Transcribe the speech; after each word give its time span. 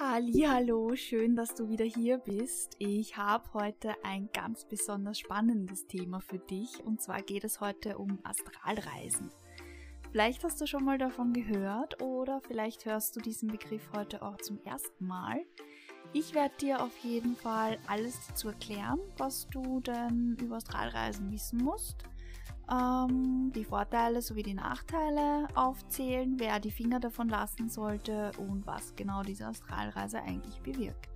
Hallo, 0.00 0.96
schön, 0.96 1.36
dass 1.36 1.54
du 1.54 1.68
wieder 1.68 1.84
hier 1.84 2.18
bist. 2.18 2.74
Ich 2.80 3.16
habe 3.16 3.44
heute 3.52 3.94
ein 4.02 4.28
ganz 4.32 4.64
besonders 4.64 5.20
spannendes 5.20 5.86
Thema 5.86 6.18
für 6.18 6.40
dich 6.40 6.84
und 6.84 7.00
zwar 7.00 7.22
geht 7.22 7.44
es 7.44 7.60
heute 7.60 7.96
um 7.96 8.18
Astralreisen. 8.24 9.30
Vielleicht 10.10 10.42
hast 10.42 10.60
du 10.60 10.66
schon 10.66 10.84
mal 10.84 10.98
davon 10.98 11.32
gehört 11.32 12.02
oder 12.02 12.40
vielleicht 12.40 12.86
hörst 12.86 13.14
du 13.14 13.20
diesen 13.20 13.48
Begriff 13.48 13.88
heute 13.96 14.22
auch 14.22 14.38
zum 14.38 14.58
ersten 14.64 15.06
Mal. 15.06 15.36
Ich 16.12 16.34
werde 16.34 16.56
dir 16.60 16.82
auf 16.82 16.96
jeden 17.04 17.36
Fall 17.36 17.78
alles 17.86 18.18
dazu 18.26 18.48
erklären, 18.48 18.98
was 19.16 19.46
du 19.46 19.78
denn 19.78 20.36
über 20.40 20.56
Astralreisen 20.56 21.30
wissen 21.30 21.62
musst 21.62 22.04
ähm, 22.70 23.52
die 23.54 23.64
Vorteile 23.64 24.22
sowie 24.22 24.42
die 24.42 24.54
Nachteile 24.54 25.48
aufzählen, 25.54 26.38
wer 26.38 26.60
die 26.60 26.70
Finger 26.70 27.00
davon 27.00 27.28
lassen 27.28 27.68
sollte 27.68 28.32
und 28.38 28.66
was 28.66 28.94
genau 28.96 29.22
diese 29.22 29.46
Astralreise 29.46 30.20
eigentlich 30.22 30.60
bewirkt. 30.60 31.08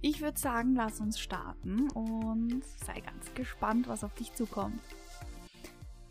Ich 0.00 0.20
würde 0.20 0.38
sagen, 0.38 0.74
lass 0.76 1.00
uns 1.00 1.18
starten 1.18 1.90
und 1.90 2.64
sei 2.64 3.00
ganz 3.00 3.34
gespannt, 3.34 3.88
was 3.88 4.04
auf 4.04 4.14
dich 4.14 4.32
zukommt. 4.32 4.80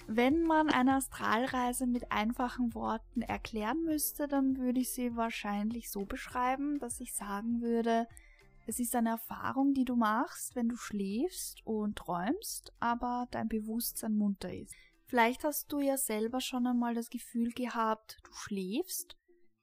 Wenn 0.07 0.43
man 0.43 0.69
eine 0.69 0.95
Astralreise 0.95 1.85
mit 1.85 2.11
einfachen 2.11 2.73
Worten 2.73 3.21
erklären 3.21 3.83
müsste, 3.83 4.27
dann 4.27 4.57
würde 4.57 4.79
ich 4.79 4.91
sie 4.91 5.15
wahrscheinlich 5.15 5.89
so 5.89 6.05
beschreiben, 6.05 6.79
dass 6.79 6.99
ich 7.01 7.13
sagen 7.13 7.61
würde, 7.61 8.07
es 8.67 8.79
ist 8.79 8.95
eine 8.95 9.11
Erfahrung, 9.11 9.73
die 9.73 9.85
du 9.85 9.95
machst, 9.95 10.55
wenn 10.57 10.67
du 10.67 10.75
schläfst 10.75 11.65
und 11.65 11.97
träumst, 11.97 12.73
aber 12.81 13.27
dein 13.31 13.47
Bewusstsein 13.47 14.17
munter 14.17 14.53
ist. 14.53 14.75
Vielleicht 15.05 15.45
hast 15.45 15.71
du 15.71 15.79
ja 15.79 15.95
selber 15.95 16.41
schon 16.41 16.67
einmal 16.67 16.93
das 16.93 17.09
Gefühl 17.09 17.51
gehabt, 17.51 18.17
du 18.23 18.31
schläfst, 18.33 19.15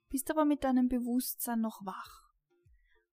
bist 0.08 0.30
aber 0.30 0.46
mit 0.46 0.64
deinem 0.64 0.88
Bewusstsein 0.88 1.60
noch 1.60 1.84
wach. 1.84 2.22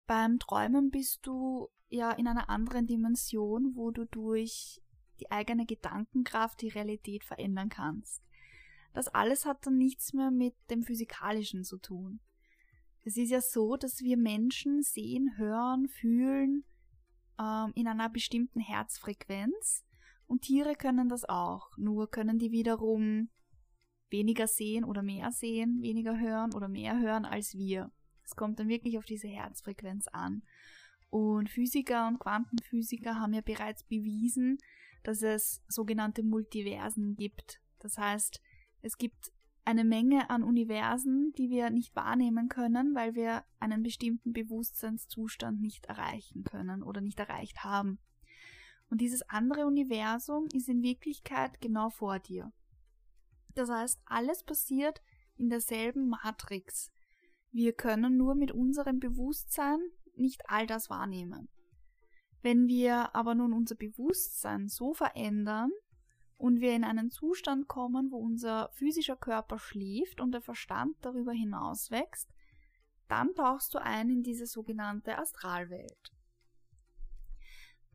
Beim 0.08 0.40
Träumen 0.40 0.92
bist 0.92 1.28
du 1.28 1.68
ja 1.90 2.12
in 2.12 2.28
einer 2.28 2.50
anderen 2.50 2.88
Dimension, 2.88 3.76
wo 3.76 3.92
du 3.92 4.06
durch 4.06 4.82
die 5.20 5.30
eigene 5.30 5.66
Gedankenkraft 5.66 6.62
die 6.62 6.70
Realität 6.70 7.26
verändern 7.26 7.68
kannst. 7.68 8.24
Das 8.94 9.10
alles 9.10 9.46
hat 9.46 9.66
dann 9.68 9.78
nichts 9.78 10.14
mehr 10.14 10.32
mit 10.32 10.56
dem 10.70 10.84
Physikalischen 10.84 11.66
zu 11.66 11.78
tun. 11.78 12.22
Es 13.04 13.18
ist 13.18 13.30
ja 13.30 13.42
so, 13.42 13.78
dass 13.78 14.02
wir 14.02 14.18
Menschen 14.18 14.84
sehen, 14.84 15.38
hören, 15.38 15.88
fühlen 15.88 16.64
ähm, 17.40 17.72
in 17.76 17.88
einer 17.88 18.10
bestimmten 18.10 18.60
Herzfrequenz 18.60 19.84
und 20.28 20.44
Tiere 20.44 20.76
können 20.76 21.10
das 21.10 21.26
auch. 21.26 21.72
Nur 21.78 22.10
können 22.10 22.40
die 22.40 22.52
wiederum 22.52 23.30
weniger 24.10 24.48
sehen 24.48 24.84
oder 24.84 25.02
mehr 25.02 25.32
sehen, 25.32 25.82
weniger 25.82 26.20
hören 26.20 26.54
oder 26.54 26.68
mehr 26.68 27.00
hören 27.00 27.26
als 27.26 27.56
wir. 27.56 27.92
Es 28.24 28.36
kommt 28.36 28.60
dann 28.60 28.70
wirklich 28.70 28.98
auf 28.98 29.06
diese 29.06 29.28
Herzfrequenz 29.28 30.08
an. 30.08 30.44
Und 31.10 31.50
Physiker 31.50 32.08
und 32.08 32.20
Quantenphysiker 32.20 33.20
haben 33.20 33.34
ja 33.34 33.42
bereits 33.42 33.84
bewiesen, 33.84 34.58
dass 35.04 35.22
es 35.22 35.62
sogenannte 35.68 36.24
Multiversen 36.24 37.16
gibt. 37.18 37.60
Das 37.80 37.98
heißt, 37.98 38.40
es 38.82 38.98
gibt 38.98 39.34
eine 39.64 39.84
Menge 39.84 40.30
an 40.30 40.44
Universen, 40.44 41.34
die 41.38 41.50
wir 41.50 41.70
nicht 41.70 41.96
wahrnehmen 41.96 42.50
können, 42.50 42.96
weil 42.96 43.16
wir 43.16 43.44
einen 43.60 43.84
bestimmten 43.84 44.34
Bewusstseinszustand 44.34 45.62
nicht 45.62 45.86
erreichen 45.86 46.44
können 46.44 46.84
oder 46.84 47.02
nicht 47.02 47.20
erreicht 47.20 47.64
haben. 47.64 48.00
Und 48.90 49.02
dieses 49.02 49.22
andere 49.30 49.66
Universum 49.66 50.48
ist 50.54 50.68
in 50.68 50.82
Wirklichkeit 50.82 51.62
genau 51.62 51.90
vor 51.90 52.20
dir. 52.20 52.52
Das 53.56 53.70
heißt, 53.70 54.02
alles 54.06 54.44
passiert 54.44 55.02
in 55.38 55.50
derselben 55.50 56.10
Matrix. 56.10 56.92
Wir 57.52 57.74
können 57.74 58.18
nur 58.18 58.36
mit 58.36 58.52
unserem 58.52 59.00
Bewusstsein 59.00 59.80
nicht 60.16 60.42
all 60.50 60.68
das 60.68 60.90
wahrnehmen. 60.90 61.50
Wenn 62.42 62.68
wir 62.68 63.16
aber 63.16 63.36
nun 63.36 63.54
unser 63.54 63.76
Bewusstsein 63.76 64.68
so 64.68 64.94
verändern, 64.94 65.72
und 66.42 66.60
wir 66.60 66.76
in 66.76 66.84
einen 66.84 67.12
Zustand 67.12 67.68
kommen, 67.68 68.10
wo 68.10 68.18
unser 68.18 68.70
physischer 68.74 69.16
Körper 69.16 69.60
schläft 69.60 70.20
und 70.20 70.32
der 70.32 70.42
Verstand 70.42 70.96
darüber 71.02 71.32
hinaus 71.32 71.92
wächst, 71.92 72.34
dann 73.08 73.36
tauchst 73.36 73.76
du 73.76 73.78
ein 73.78 74.10
in 74.10 74.24
diese 74.24 74.48
sogenannte 74.48 75.20
Astralwelt. 75.20 76.12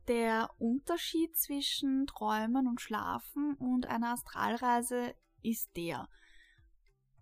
Der 0.07 0.49
Unterschied 0.59 1.35
zwischen 1.35 2.07
Träumen 2.07 2.67
und 2.67 2.79
Schlafen 2.79 3.55
und 3.55 3.87
einer 3.87 4.13
Astralreise 4.13 5.13
ist 5.41 5.75
der. 5.75 6.07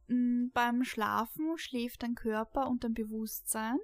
Hm, 0.08 0.52
beim 0.54 0.84
Schlafen 0.84 1.58
schläft 1.58 2.04
dein 2.04 2.14
Körper 2.14 2.68
und 2.68 2.84
dein 2.84 2.94
Bewusstsein 2.94 3.80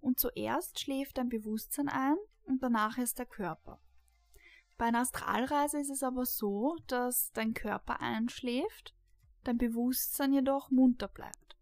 und 0.00 0.18
zuerst 0.18 0.80
schläft 0.80 1.18
dein 1.18 1.28
Bewusstsein 1.28 1.90
ein 1.90 2.16
und 2.44 2.62
danach 2.62 2.96
ist 2.96 3.18
der 3.18 3.26
Körper. 3.26 3.78
Bei 4.78 4.86
einer 4.86 5.00
Astralreise 5.00 5.78
ist 5.78 5.90
es 5.90 6.02
aber 6.02 6.26
so, 6.26 6.76
dass 6.86 7.32
dein 7.32 7.54
Körper 7.54 8.00
einschläft, 8.00 8.94
dein 9.44 9.58
Bewusstsein 9.58 10.32
jedoch 10.32 10.70
munter 10.70 11.08
bleibt. 11.08 11.56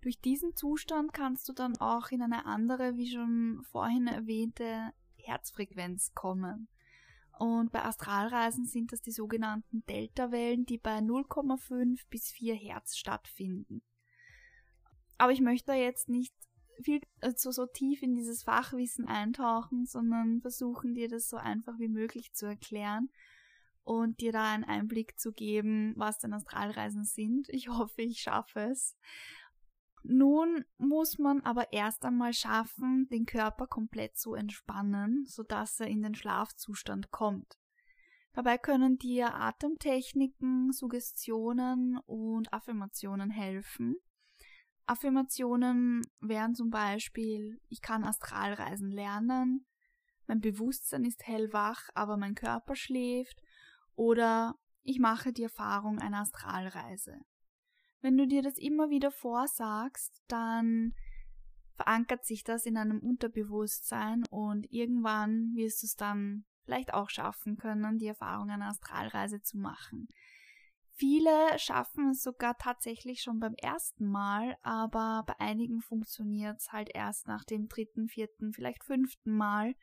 Durch 0.00 0.20
diesen 0.20 0.54
Zustand 0.54 1.12
kannst 1.12 1.48
du 1.48 1.52
dann 1.52 1.76
auch 1.78 2.10
in 2.10 2.22
eine 2.22 2.46
andere, 2.46 2.96
wie 2.96 3.10
schon 3.10 3.62
vorhin 3.70 4.06
erwähnte, 4.06 4.92
Herzfrequenz 5.16 6.14
kommen. 6.14 6.68
Und 7.38 7.70
bei 7.70 7.84
Astralreisen 7.84 8.64
sind 8.64 8.92
das 8.92 9.00
die 9.00 9.12
sogenannten 9.12 9.84
Delta-Wellen, 9.86 10.66
die 10.66 10.78
bei 10.78 10.98
0,5 10.98 12.00
bis 12.10 12.30
4 12.30 12.54
Hertz 12.54 12.96
stattfinden. 12.96 13.82
Aber 15.18 15.32
ich 15.32 15.40
möchte 15.40 15.66
da 15.66 15.74
jetzt 15.74 16.08
nicht 16.08 16.34
viel 16.82 17.00
also 17.20 17.50
so 17.50 17.66
tief 17.66 18.02
in 18.02 18.14
dieses 18.14 18.42
Fachwissen 18.42 19.06
eintauchen, 19.06 19.86
sondern 19.86 20.40
versuchen 20.40 20.94
dir 20.94 21.08
das 21.08 21.28
so 21.28 21.36
einfach 21.36 21.78
wie 21.78 21.88
möglich 21.88 22.32
zu 22.32 22.46
erklären 22.46 23.10
und 23.84 24.20
dir 24.20 24.32
da 24.32 24.52
einen 24.52 24.64
Einblick 24.64 25.18
zu 25.18 25.32
geben, 25.32 25.94
was 25.96 26.18
denn 26.18 26.34
Astralreisen 26.34 27.04
sind. 27.04 27.48
Ich 27.48 27.68
hoffe, 27.68 28.02
ich 28.02 28.20
schaffe 28.20 28.60
es. 28.60 28.96
Nun 30.02 30.64
muss 30.78 31.18
man 31.18 31.40
aber 31.40 31.72
erst 31.72 32.04
einmal 32.04 32.32
schaffen, 32.32 33.08
den 33.10 33.26
Körper 33.26 33.66
komplett 33.66 34.16
zu 34.16 34.34
entspannen, 34.34 35.24
sodass 35.26 35.80
er 35.80 35.88
in 35.88 36.02
den 36.02 36.14
Schlafzustand 36.14 37.10
kommt. 37.10 37.58
Dabei 38.32 38.58
können 38.58 38.98
dir 38.98 39.34
Atemtechniken, 39.34 40.72
Suggestionen 40.72 41.98
und 42.06 42.52
Affirmationen 42.52 43.30
helfen. 43.30 43.96
Affirmationen 44.88 46.02
wären 46.20 46.54
zum 46.54 46.70
Beispiel, 46.70 47.60
ich 47.68 47.82
kann 47.82 48.04
Astralreisen 48.04 48.90
lernen, 48.90 49.66
mein 50.26 50.40
Bewusstsein 50.40 51.04
ist 51.04 51.26
hellwach, 51.26 51.88
aber 51.94 52.16
mein 52.16 52.34
Körper 52.34 52.74
schläft, 52.74 53.42
oder 53.94 54.54
ich 54.82 54.98
mache 54.98 55.32
die 55.32 55.42
Erfahrung 55.42 55.98
einer 55.98 56.20
Astralreise. 56.20 57.18
Wenn 58.00 58.16
du 58.16 58.26
dir 58.26 58.42
das 58.42 58.56
immer 58.56 58.90
wieder 58.90 59.10
vorsagst, 59.10 60.22
dann 60.28 60.94
verankert 61.74 62.24
sich 62.24 62.42
das 62.42 62.64
in 62.64 62.76
einem 62.76 63.00
Unterbewusstsein 63.00 64.24
und 64.30 64.72
irgendwann 64.72 65.54
wirst 65.54 65.82
du 65.82 65.86
es 65.86 65.96
dann 65.96 66.44
vielleicht 66.64 66.94
auch 66.94 67.10
schaffen 67.10 67.56
können, 67.56 67.98
die 67.98 68.06
Erfahrung 68.06 68.50
einer 68.50 68.68
Astralreise 68.68 69.42
zu 69.42 69.58
machen. 69.58 70.08
Viele 70.98 71.56
schaffen 71.60 72.10
es 72.10 72.24
sogar 72.24 72.58
tatsächlich 72.58 73.22
schon 73.22 73.38
beim 73.38 73.54
ersten 73.54 74.04
Mal, 74.04 74.56
aber 74.62 75.22
bei 75.28 75.38
einigen 75.38 75.80
funktioniert 75.80 76.58
es 76.58 76.72
halt 76.72 76.90
erst 76.92 77.28
nach 77.28 77.44
dem 77.44 77.68
dritten, 77.68 78.08
vierten, 78.08 78.52
vielleicht 78.52 78.82
fünften 78.82 79.30
Mal. 79.36 79.76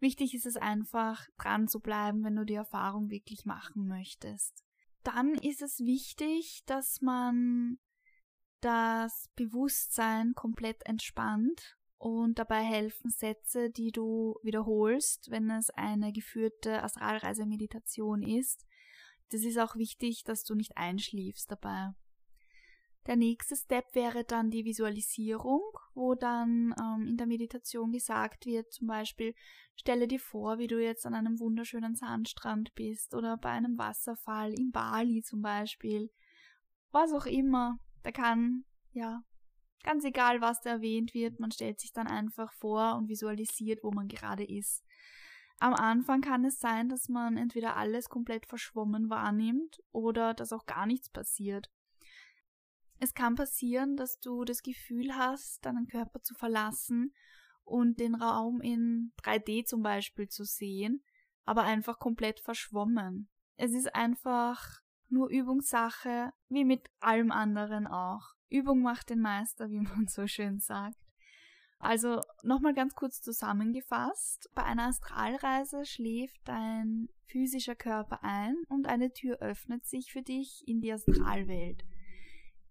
Wichtig 0.00 0.32
ist 0.32 0.46
es 0.46 0.56
einfach, 0.56 1.26
dran 1.36 1.68
zu 1.68 1.78
bleiben, 1.78 2.24
wenn 2.24 2.36
du 2.36 2.46
die 2.46 2.54
Erfahrung 2.54 3.10
wirklich 3.10 3.44
machen 3.44 3.86
möchtest. 3.86 4.64
Dann 5.02 5.34
ist 5.34 5.60
es 5.60 5.80
wichtig, 5.80 6.62
dass 6.64 7.02
man 7.02 7.78
das 8.62 9.28
Bewusstsein 9.36 10.32
komplett 10.34 10.86
entspannt 10.86 11.76
und 11.98 12.38
dabei 12.38 12.62
helfen 12.62 13.10
Sätze, 13.10 13.68
die 13.68 13.92
du 13.92 14.38
wiederholst, 14.42 15.30
wenn 15.30 15.50
es 15.50 15.68
eine 15.68 16.12
geführte 16.12 16.82
Astralreisemeditation 16.82 18.22
ist 18.22 18.64
das 19.32 19.42
ist 19.42 19.58
auch 19.58 19.76
wichtig, 19.76 20.24
dass 20.24 20.44
du 20.44 20.54
nicht 20.54 20.76
einschläfst 20.76 21.50
dabei. 21.50 21.92
Der 23.06 23.16
nächste 23.16 23.56
Step 23.56 23.94
wäre 23.94 24.22
dann 24.22 24.50
die 24.50 24.64
Visualisierung, 24.64 25.60
wo 25.94 26.14
dann 26.14 26.72
ähm, 26.80 27.08
in 27.08 27.16
der 27.16 27.26
Meditation 27.26 27.90
gesagt 27.90 28.46
wird, 28.46 28.72
zum 28.72 28.86
Beispiel, 28.86 29.34
stelle 29.74 30.06
dir 30.06 30.20
vor, 30.20 30.58
wie 30.58 30.68
du 30.68 30.80
jetzt 30.80 31.04
an 31.04 31.14
einem 31.14 31.40
wunderschönen 31.40 31.96
Sandstrand 31.96 32.72
bist 32.76 33.14
oder 33.14 33.36
bei 33.38 33.50
einem 33.50 33.76
Wasserfall 33.76 34.52
in 34.52 34.70
Bali 34.70 35.22
zum 35.22 35.42
Beispiel. 35.42 36.12
Was 36.92 37.12
auch 37.12 37.26
immer. 37.26 37.78
Da 38.04 38.12
kann, 38.12 38.64
ja, 38.92 39.24
ganz 39.82 40.04
egal, 40.04 40.40
was 40.40 40.60
da 40.60 40.70
erwähnt 40.70 41.12
wird, 41.12 41.40
man 41.40 41.50
stellt 41.50 41.80
sich 41.80 41.92
dann 41.92 42.06
einfach 42.06 42.52
vor 42.52 42.94
und 42.96 43.08
visualisiert, 43.08 43.82
wo 43.82 43.90
man 43.90 44.06
gerade 44.06 44.44
ist. 44.44 44.84
Am 45.62 45.74
Anfang 45.74 46.22
kann 46.22 46.44
es 46.44 46.58
sein, 46.58 46.88
dass 46.88 47.08
man 47.08 47.36
entweder 47.36 47.76
alles 47.76 48.08
komplett 48.08 48.46
verschwommen 48.46 49.08
wahrnimmt 49.10 49.80
oder 49.92 50.34
dass 50.34 50.52
auch 50.52 50.66
gar 50.66 50.86
nichts 50.86 51.08
passiert. 51.08 51.70
Es 52.98 53.14
kann 53.14 53.36
passieren, 53.36 53.96
dass 53.96 54.18
du 54.18 54.44
das 54.44 54.62
Gefühl 54.62 55.14
hast, 55.14 55.64
deinen 55.64 55.86
Körper 55.86 56.20
zu 56.20 56.34
verlassen 56.34 57.14
und 57.62 58.00
den 58.00 58.16
Raum 58.16 58.60
in 58.60 59.12
3D 59.22 59.64
zum 59.64 59.84
Beispiel 59.84 60.26
zu 60.26 60.42
sehen, 60.42 61.04
aber 61.44 61.62
einfach 61.62 62.00
komplett 62.00 62.40
verschwommen. 62.40 63.28
Es 63.56 63.70
ist 63.70 63.94
einfach 63.94 64.80
nur 65.10 65.28
Übungssache, 65.30 66.32
wie 66.48 66.64
mit 66.64 66.90
allem 66.98 67.30
anderen 67.30 67.86
auch. 67.86 68.34
Übung 68.48 68.82
macht 68.82 69.10
den 69.10 69.20
Meister, 69.20 69.70
wie 69.70 69.78
man 69.78 70.08
so 70.08 70.26
schön 70.26 70.58
sagt. 70.58 70.98
Also 71.82 72.20
nochmal 72.44 72.74
ganz 72.74 72.94
kurz 72.94 73.20
zusammengefasst. 73.20 74.48
Bei 74.54 74.62
einer 74.62 74.86
Astralreise 74.86 75.84
schläft 75.84 76.40
dein 76.44 77.08
physischer 77.26 77.74
Körper 77.74 78.22
ein 78.22 78.54
und 78.68 78.86
eine 78.86 79.12
Tür 79.12 79.38
öffnet 79.40 79.84
sich 79.84 80.12
für 80.12 80.22
dich 80.22 80.62
in 80.68 80.80
die 80.80 80.92
Astralwelt. 80.92 81.84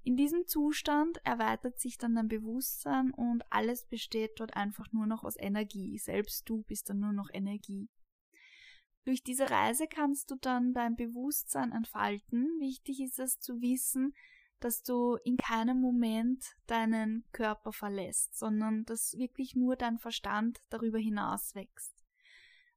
In 0.04 0.16
diesem 0.16 0.48
Zustand 0.48 1.20
erweitert 1.26 1.78
sich 1.78 1.98
dann 1.98 2.16
dein 2.16 2.30
Bewusstsein 2.30 3.12
und 3.12 3.44
alles 3.52 3.84
besteht 3.84 4.40
dort 4.40 4.56
einfach 4.56 4.90
nur 4.94 5.06
noch 5.06 5.26
aus 5.26 5.36
Energie. 5.38 5.98
Selbst 5.98 6.48
du 6.50 6.64
bist 6.64 6.90
dann 6.90 7.00
nur 7.02 7.12
noch 7.12 7.28
Energie. 7.34 7.90
Durch 9.04 9.24
diese 9.24 9.50
Reise 9.50 9.88
kannst 9.88 10.32
du 10.32 10.36
dann 10.40 10.74
dein 10.74 10.96
Bewusstsein 10.96 11.74
entfalten. 11.74 12.48
Wichtig 12.62 13.02
ist 13.02 13.20
es 13.20 13.42
zu 13.42 13.60
wissen, 13.60 14.14
dass 14.62 14.84
du 14.84 15.18
in 15.24 15.38
keinem 15.38 15.82
Moment 15.82 16.56
deinen 16.68 17.26
Körper 17.32 17.74
verlässt, 17.74 18.38
sondern 18.38 18.86
dass 18.86 19.18
wirklich 19.18 19.56
nur 19.56 19.76
dein 19.76 19.98
Verstand 19.98 20.60
darüber 20.70 21.00
hinaus 21.00 21.56
wächst. 21.56 21.94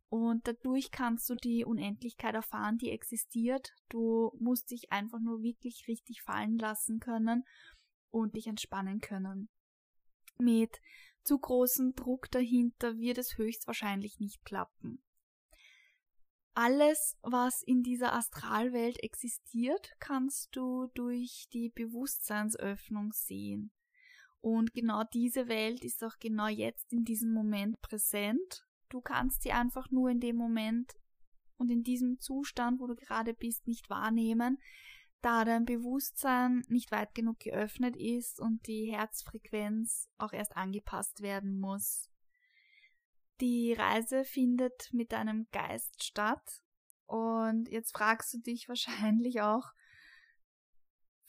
Und 0.08 0.46
dadurch 0.46 0.90
kannst 0.90 1.28
du 1.28 1.34
die 1.34 1.64
Unendlichkeit 1.64 2.34
erfahren, 2.34 2.78
die 2.78 2.90
existiert. 2.90 3.72
Du 3.88 4.32
musst 4.38 4.70
dich 4.70 4.92
einfach 4.92 5.20
nur 5.20 5.42
wirklich 5.42 5.86
richtig 5.88 6.22
fallen 6.22 6.58
lassen 6.58 7.00
können 7.00 7.44
und 8.10 8.36
dich 8.36 8.46
entspannen 8.46 9.00
können. 9.00 9.48
Mit 10.38 10.80
zu 11.22 11.38
großem 11.38 11.94
Druck 11.94 12.30
dahinter 12.30 12.98
wird 12.98 13.18
es 13.18 13.38
höchstwahrscheinlich 13.38 14.20
nicht 14.20 14.44
klappen 14.44 15.02
alles, 16.54 17.16
was 17.22 17.62
in 17.62 17.82
dieser 17.82 18.12
Astralwelt 18.12 19.02
existiert, 19.02 19.92
kannst 19.98 20.54
du 20.56 20.88
durch 20.94 21.48
die 21.52 21.68
Bewusstseinsöffnung 21.70 23.12
sehen. 23.12 23.72
Und 24.40 24.74
genau 24.74 25.04
diese 25.04 25.48
Welt 25.48 25.84
ist 25.84 26.04
auch 26.04 26.18
genau 26.20 26.48
jetzt 26.48 26.92
in 26.92 27.04
diesem 27.04 27.32
Moment 27.32 27.80
präsent. 27.80 28.66
Du 28.88 29.00
kannst 29.00 29.42
sie 29.42 29.52
einfach 29.52 29.90
nur 29.90 30.10
in 30.10 30.20
dem 30.20 30.36
Moment 30.36 30.92
und 31.56 31.70
in 31.70 31.82
diesem 31.82 32.20
Zustand, 32.20 32.80
wo 32.80 32.86
du 32.86 32.94
gerade 32.94 33.34
bist, 33.34 33.66
nicht 33.66 33.88
wahrnehmen, 33.90 34.58
da 35.22 35.44
dein 35.44 35.64
Bewusstsein 35.64 36.62
nicht 36.68 36.92
weit 36.92 37.14
genug 37.14 37.40
geöffnet 37.40 37.96
ist 37.96 38.38
und 38.40 38.66
die 38.66 38.92
Herzfrequenz 38.92 40.10
auch 40.18 40.32
erst 40.32 40.56
angepasst 40.56 41.22
werden 41.22 41.58
muss. 41.58 42.10
Die 43.40 43.72
Reise 43.72 44.24
findet 44.24 44.92
mit 44.92 45.12
deinem 45.12 45.46
Geist 45.52 46.04
statt. 46.04 46.62
Und 47.06 47.68
jetzt 47.68 47.92
fragst 47.92 48.32
du 48.34 48.38
dich 48.38 48.68
wahrscheinlich 48.68 49.40
auch, 49.40 49.72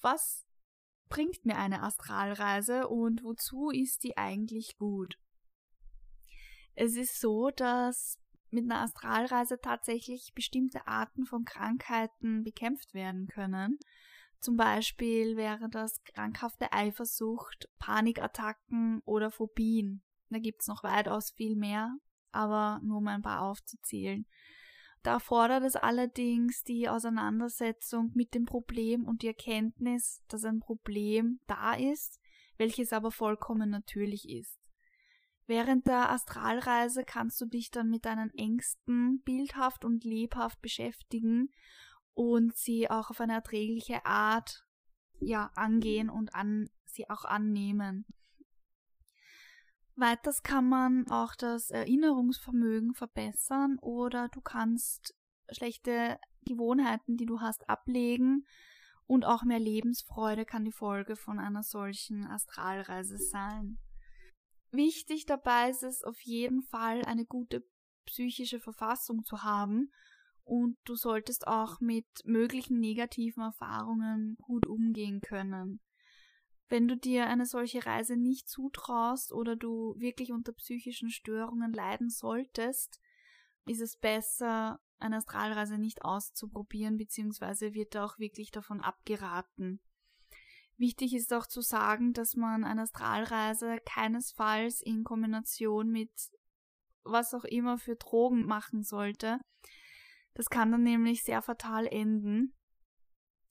was 0.02 0.46
bringt 1.10 1.46
mir 1.46 1.58
eine 1.58 1.84
Astralreise 1.84 2.88
und 2.88 3.24
wozu 3.24 3.70
ist 3.70 4.04
die 4.04 4.18
eigentlich 4.18 4.78
gut? 4.78 5.18
Es 6.76 6.96
ist 6.96 7.20
so, 7.20 7.50
dass 7.50 8.20
mit 8.50 8.66
einer 8.66 8.82
Astralreise 8.82 9.60
tatsächlich 9.60 10.34
bestimmte 10.34 10.88
Arten 10.88 11.26
von 11.26 11.46
Krankheiten 11.46 12.44
bekämpft 12.44 12.94
werden 12.94 13.28
können. 13.28 13.80
Zum 14.40 14.58
Beispiel 14.58 15.38
wäre 15.38 15.70
das 15.70 16.04
krankhafte 16.04 16.72
Eifersucht, 16.72 17.70
Panikattacken 17.80 19.02
oder 19.06 19.32
Phobien. 19.32 20.05
Da 20.30 20.40
gibt's 20.40 20.68
noch 20.68 20.84
weitaus 20.84 21.32
viel 21.32 21.56
mehr, 21.56 21.96
aber 22.32 22.80
nur 22.84 22.98
um 22.98 23.08
ein 23.08 23.22
paar 23.22 23.42
aufzuzählen. 23.42 24.26
Da 25.04 25.14
erfordert 25.14 25.64
es 25.64 25.76
allerdings 25.76 26.64
die 26.64 26.90
Auseinandersetzung 26.90 28.12
mit 28.16 28.34
dem 28.34 28.46
Problem 28.46 29.06
und 29.06 29.22
die 29.22 29.28
Erkenntnis, 29.28 30.24
dass 30.28 30.44
ein 30.46 30.60
Problem 30.60 31.40
da 31.46 31.74
ist, 31.74 32.20
welches 32.58 32.92
aber 32.92 33.12
vollkommen 33.12 33.70
natürlich 33.70 34.28
ist. 34.28 34.60
Während 35.48 35.86
der 35.86 36.10
Astralreise 36.10 37.04
kannst 37.06 37.40
du 37.40 37.46
dich 37.46 37.70
dann 37.70 37.90
mit 37.90 38.06
deinen 38.06 38.34
Ängsten 38.34 39.22
bildhaft 39.22 39.86
und 39.86 40.04
lebhaft 40.04 40.60
beschäftigen 40.62 41.50
und 42.16 42.56
sie 42.56 42.90
auch 42.90 43.12
auf 43.12 43.22
eine 43.22 43.34
erträgliche 43.34 44.06
Art 44.06 44.66
ja 45.20 45.52
angehen 45.56 46.10
und 46.10 46.34
an 46.34 46.68
sie 46.86 47.10
auch 47.10 47.26
annehmen. 47.26 48.06
Weiters 49.98 50.44
kann 50.44 50.68
man 50.68 51.08
auch 51.10 51.36
das 51.36 51.72
Erinnerungsvermögen 51.72 52.94
verbessern 52.94 53.78
oder 53.80 54.28
du 54.30 54.42
kannst 54.42 55.16
schlechte 55.52 56.20
Gewohnheiten, 56.46 57.16
die 57.16 57.26
du 57.26 57.40
hast, 57.40 57.70
ablegen 57.70 58.46
und 59.08 59.24
auch 59.26 59.44
mehr 59.44 59.60
Lebensfreude 59.60 60.46
kann 60.46 60.66
die 60.66 60.72
Folge 60.72 61.16
von 61.16 61.40
einer 61.40 61.64
solchen 61.64 62.26
Astralreise 62.26 63.18
sein. 63.18 63.78
Wichtig 64.72 65.26
dabei 65.26 65.70
ist 65.70 65.84
es 65.84 66.04
auf 66.04 66.20
jeden 66.22 66.62
Fall, 66.62 67.06
eine 67.06 67.26
gute 67.26 67.64
psychische 68.06 68.60
Verfassung 68.60 69.24
zu 69.24 69.44
haben 69.44 69.92
und 70.44 70.78
du 70.84 70.96
solltest 70.96 71.48
auch 71.48 71.80
mit 71.80 72.06
möglichen 72.26 72.80
negativen 72.80 73.44
Erfahrungen 73.44 74.36
gut 74.42 74.68
umgehen 74.68 75.22
können. 75.22 75.80
Wenn 76.68 76.88
du 76.88 76.98
dir 76.98 77.28
eine 77.28 77.46
solche 77.46 77.86
Reise 77.86 78.18
nicht 78.18 78.50
zutraust 78.50 79.32
oder 79.32 79.56
du 79.56 79.96
wirklich 79.98 80.32
unter 80.32 80.52
psychischen 80.52 81.10
Störungen 81.10 81.72
leiden 81.72 82.10
solltest, 82.10 83.00
ist 83.66 83.82
es 83.82 83.98
besser, 83.98 84.80
eine 85.00 85.18
Astralreise 85.18 85.78
nicht 85.78 86.04
auszuprobieren, 86.04 86.98
beziehungsweise 86.98 87.74
wird 87.74 87.96
auch 87.98 88.18
wirklich 88.18 88.52
davon 88.52 88.82
abgeraten. 88.82 89.80
Wichtig 90.78 91.14
ist 91.14 91.34
auch 91.34 91.48
zu 91.48 91.62
sagen, 91.62 92.14
dass 92.14 92.36
man 92.36 92.64
eine 92.64 92.82
Astralreise 92.82 93.78
keinesfalls 93.86 94.82
in 94.82 95.04
Kombination 95.04 95.90
mit 95.90 96.12
was 97.04 97.34
auch 97.34 97.46
immer 97.46 97.78
für 97.78 97.96
Drogen 97.96 98.46
machen 98.46 98.84
sollte. 98.84 99.40
Das 100.34 100.48
kann 100.48 100.72
dann 100.72 100.84
nämlich 100.84 101.24
sehr 101.24 101.42
fatal 101.42 101.88
enden. 101.88 102.54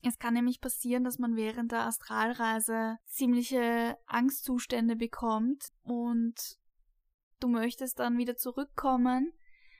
Es 0.06 0.18
kann 0.18 0.34
nämlich 0.34 0.60
passieren, 0.60 1.02
dass 1.02 1.18
man 1.18 1.34
während 1.34 1.72
der 1.72 1.86
Astralreise 1.86 2.98
ziemliche 3.06 3.96
Angstzustände 4.04 4.96
bekommt 4.96 5.70
und 5.82 6.58
du 7.40 7.48
möchtest 7.48 7.98
dann 8.00 8.18
wieder 8.18 8.36
zurückkommen, 8.36 9.32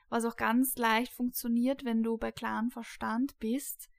was 0.09 0.25
auch 0.25 0.37
ganz 0.37 0.79
leicht 0.79 1.13
funktioniert, 1.13 1.85
wenn 1.85 2.03
du 2.03 2.17
bei 2.17 2.33
klarem 2.33 2.71
Verstand 2.71 3.39
bist. 3.39 3.91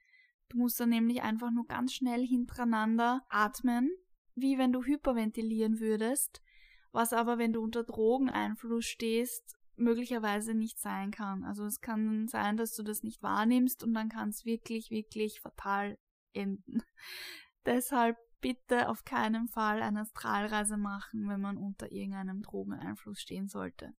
Du 0.48 0.58
musst 0.58 0.80
dann 0.80 0.88
nämlich 0.88 1.22
einfach 1.22 1.52
nur 1.52 1.66
ganz 1.66 1.92
schnell 1.92 2.26
hintereinander 2.26 3.24
atmen, 3.28 3.88
wie 4.34 4.58
wenn 4.58 4.72
du 4.72 4.82
hyperventilieren 4.82 5.78
würdest, 5.78 6.42
was 6.90 7.12
aber, 7.12 7.38
wenn 7.38 7.52
du 7.52 7.62
unter 7.62 7.84
Drogeneinfluss 7.84 8.84
stehst, 8.84 9.56
möglicherweise 9.76 10.54
nicht 10.54 10.80
sein 10.80 11.12
kann. 11.12 11.44
Also 11.44 11.64
es 11.66 11.80
kann 11.80 12.26
sein, 12.26 12.56
dass 12.56 12.74
du 12.74 12.82
das 12.82 13.04
nicht 13.04 13.22
wahrnimmst 13.22 13.84
und 13.84 13.94
dann 13.94 14.08
kann 14.08 14.30
es 14.30 14.44
wirklich, 14.44 14.90
wirklich 14.90 15.40
fatal 15.40 15.96
enden. 16.36 16.82
Deshalb 17.66 18.16
bitte 18.40 18.88
auf 18.88 19.04
keinen 19.04 19.48
Fall 19.48 19.82
eine 19.82 20.02
Astralreise 20.02 20.76
machen, 20.76 21.28
wenn 21.28 21.40
man 21.40 21.56
unter 21.56 21.90
irgendeinem 21.90 22.42
Drogeneinfluss 22.42 23.20
stehen 23.20 23.48
sollte. 23.48 23.94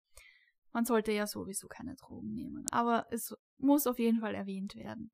Man 0.72 0.86
sollte 0.86 1.12
ja 1.12 1.28
sowieso 1.28 1.68
keine 1.68 1.96
Drogen 1.96 2.34
nehmen, 2.34 2.66
aber 2.72 3.08
es 3.10 3.36
muss 3.58 3.88
auf 3.88 4.00
jeden 4.00 4.20
Fall 4.20 4.36
erwähnt 4.36 4.76
werden. 4.76 5.12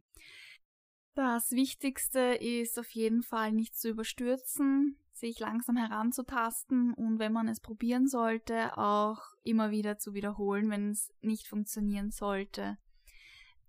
Das 1.15 1.51
Wichtigste 1.51 2.19
ist 2.19 2.77
auf 2.79 2.89
jeden 2.89 3.21
Fall 3.21 3.51
nicht 3.51 3.75
zu 3.75 3.89
überstürzen, 3.89 4.97
sich 5.11 5.39
langsam 5.39 5.77
heranzutasten 5.77 6.93
und 6.93 7.19
wenn 7.19 7.31
man 7.31 7.47
es 7.47 7.59
probieren 7.59 8.07
sollte, 8.07 8.77
auch 8.77 9.21
immer 9.43 9.69
wieder 9.69 9.99
zu 9.99 10.13
wiederholen, 10.15 10.69
wenn 10.71 10.89
es 10.89 11.13
nicht 11.21 11.47
funktionieren 11.47 12.09
sollte. 12.11 12.77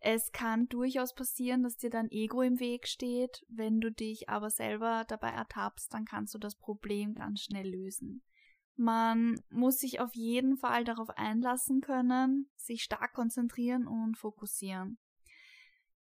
Es 0.07 0.33
kann 0.33 0.69
durchaus 0.69 1.15
passieren, 1.15 1.63
dass 1.63 1.79
dir 1.79 1.89
dein 1.89 2.11
Ego 2.11 2.43
im 2.43 2.61
Weg 2.61 2.87
steht. 2.89 3.43
Wenn 3.49 3.81
du 3.81 3.91
dich 3.91 4.29
aber 4.29 4.51
selber 4.51 5.07
dabei 5.09 5.31
ertappst, 5.31 5.95
dann 5.95 6.05
kannst 6.05 6.35
du 6.35 6.39
das 6.39 6.57
Problem 6.57 7.15
ganz 7.15 7.41
schnell 7.41 7.67
lösen. 7.67 8.23
Man 8.77 9.41
muss 9.49 9.79
sich 9.79 10.01
auf 10.01 10.15
jeden 10.15 10.59
Fall 10.59 10.85
darauf 10.85 11.09
einlassen 11.09 11.81
können, 11.81 12.51
sich 12.55 12.83
stark 12.83 13.15
konzentrieren 13.15 13.87
und 13.87 14.19
fokussieren. 14.19 14.99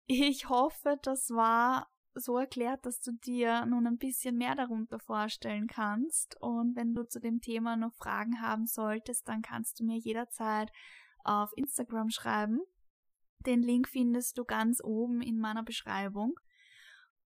Ich 0.08 0.50
hoffe, 0.50 1.00
das 1.02 1.30
war 1.30 1.90
so 2.16 2.38
erklärt, 2.38 2.86
dass 2.86 3.00
du 3.00 3.14
dir 3.14 3.66
nun 3.66 3.88
ein 3.88 3.98
bisschen 3.98 4.36
mehr 4.36 4.56
darunter 4.56 5.00
vorstellen 5.00 5.68
kannst. 5.68 6.36
Und 6.42 6.76
wenn 6.76 6.94
du 6.94 7.08
zu 7.08 7.22
dem 7.22 7.40
Thema 7.40 7.78
noch 7.78 7.94
Fragen 7.94 8.42
haben 8.42 8.66
solltest, 8.66 9.30
dann 9.30 9.42
kannst 9.42 9.80
du 9.80 9.86
mir 9.86 9.98
jederzeit 9.98 10.70
auf 11.24 11.52
Instagram 11.56 12.10
schreiben. 12.10 12.60
Den 13.46 13.62
Link 13.62 13.88
findest 13.88 14.38
du 14.38 14.46
ganz 14.46 14.82
oben 14.84 15.22
in 15.22 15.40
meiner 15.40 15.64
Beschreibung. 15.64 16.36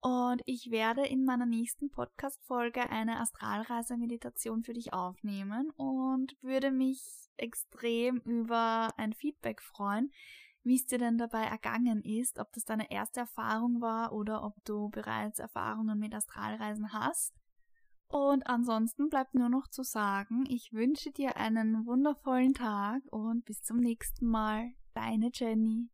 Und 0.01 0.43
ich 0.47 0.71
werde 0.71 1.05
in 1.07 1.25
meiner 1.25 1.47
nächsten 1.47 1.91
Podcast-Folge 1.91 2.89
eine 2.89 3.19
Astralreise-Meditation 3.19 4.63
für 4.63 4.73
dich 4.73 4.93
aufnehmen 4.93 5.71
und 5.71 6.37
würde 6.41 6.71
mich 6.71 7.03
extrem 7.37 8.19
über 8.19 8.91
ein 8.97 9.13
Feedback 9.13 9.61
freuen, 9.61 10.13
wie 10.63 10.77
es 10.77 10.87
dir 10.87 10.99
denn 10.99 11.19
dabei 11.19 11.43
ergangen 11.43 12.03
ist, 12.03 12.39
ob 12.39 12.53
das 12.53 12.65
deine 12.65 12.91
erste 12.93 13.21
Erfahrung 13.21 13.81
war 13.81 14.13
oder 14.13 14.45
ob 14.45 14.55
du 14.65 14.89
bereits 14.89 15.41
Erfahrungen 15.41 15.99
mit 15.99 16.15
Astralreisen 16.15 16.93
hast. 16.93 17.35
Und 18.07 18.47
ansonsten 18.47 19.09
bleibt 19.09 19.35
nur 19.35 19.49
noch 19.49 19.69
zu 19.69 19.83
sagen, 19.83 20.45
ich 20.49 20.73
wünsche 20.73 21.11
dir 21.11 21.37
einen 21.37 21.87
wundervollen 21.87 22.55
Tag 22.55 23.03
und 23.11 23.45
bis 23.45 23.63
zum 23.63 23.79
nächsten 23.79 24.27
Mal. 24.27 24.71
Deine 24.95 25.31
Jenny. 25.33 25.91